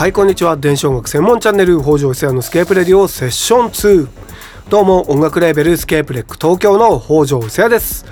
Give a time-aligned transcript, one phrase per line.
[0.00, 0.56] はいこんにちは。
[0.56, 4.08] 電子音楽専門チャンネル北条久也のスケープレディオセッション2
[4.70, 8.06] どうも音楽レーベルスケープレック東京の北条久也です。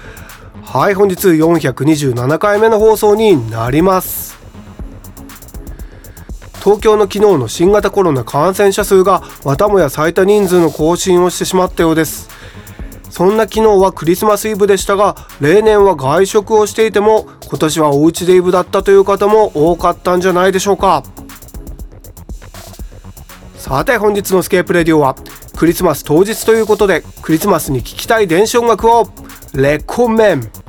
[0.62, 4.38] はい本日427回目の放送になります。
[6.62, 12.28] 東京の昨日の新型コロナ感染者数がまたもや最多人数の更新をしてしまったようです。
[13.08, 21.02] そんな昨日はクリスマスイブでしたが例年は外食をしていても今年はおうちでイブだったという方も多かったんじゃないでしょうか。
[23.58, 25.16] さて本日のスケープレディオは
[25.56, 29.08] クリスマス当日ということでクリスマスに聴きたい電子音楽を
[29.52, 30.67] レコメン。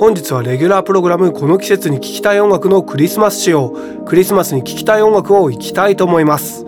[0.00, 3.76] 本日はレギュラープログラムこの季節に聴きたい音楽のクリスマス仕様
[4.06, 6.64] クリスマスに聴きたい音楽をいきたいと思います。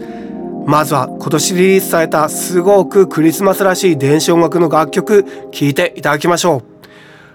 [0.67, 6.63] まずは今年リリースされたすごくクリスマスらしい電子音楽の楽曲聴いていただきましょう。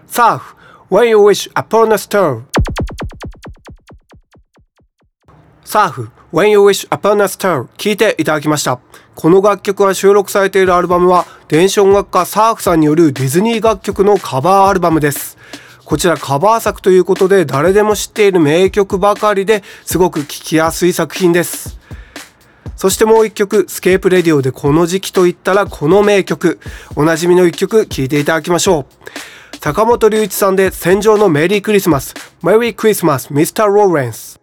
[0.05, 0.55] サーフ
[0.91, 2.43] When You Wish Upon a Star
[5.65, 8.79] サーフ When You Wish Upon a Star 聴いていただきました。
[9.15, 15.39] この楽曲が収録されているアルバムは電子音楽家サーフさんによるディズニー楽曲のカバーアルバムです。
[15.87, 21.79] こちらカバー作ということで誰でも知っている名曲ばかりですごく聴きやすい作品です。
[22.75, 26.59] そしてもう一曲スケープレディオでこの時期といったらこの名曲。
[26.97, 29.57] おなじみの一曲聴いていただきましょう。
[29.59, 32.13] 坂本龍一さんで戦場のメリークリスマス。
[32.43, 34.41] メリークリスマスミスターローレンス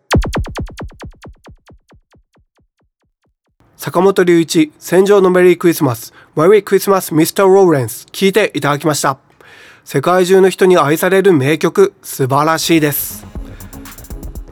[3.77, 6.15] 坂本龍一戦場のメリークリスマス。
[6.37, 9.24] メリークリスマスミスターローレンス聴いていただきました。
[9.85, 13.27] 世界中の人に愛される名曲素晴らしいです。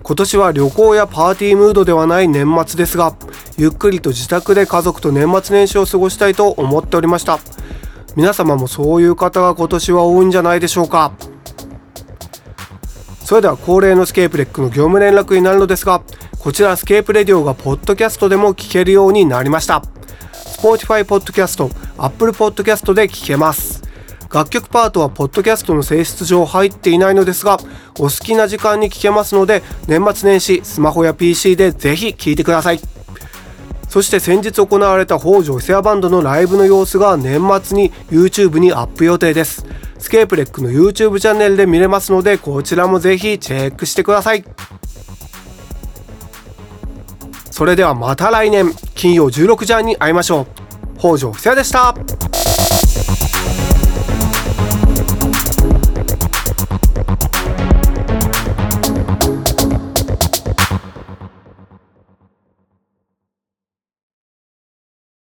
[0.02, 3.16] 今年は旅行やパーティームードではない年末ですが
[3.56, 7.38] ゆっくりと自宅で家族と年末年始を過ごしたいと思っておりました。
[8.14, 11.12] 皆様もそういう方が今年は多いんじゃないでしょうか。
[13.24, 16.02] それでは恒例のスケープレックの業務連絡になるのですが
[16.38, 19.82] こちらスケープレディオがポッドキャストでも聞けるようになりました。
[20.58, 23.81] Spotify ポッドキャスト Apple ポッドキャストで聞けます。
[24.32, 27.58] 楽曲パートはポッドキャストの性質上入っていないのですが
[27.98, 32.80] お好きな時間に聴けますので年末年始スマホや PC でぜひ聴いてください。
[33.88, 39.66] そして先日行われた北条伊勢バンドのライブの様子が年末に YouTube にアップ予定です。
[39.98, 44.44] スケープレックの YouTube チャンネルで見れますのでこちらもぜひチェックしてください。
[47.50, 50.46] それではまた来年金曜16時半に会いましょ
[50.96, 50.98] う。
[50.98, 51.94] 北条布施でした。